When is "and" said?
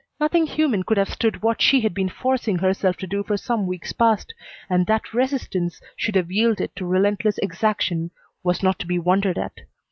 4.67-4.87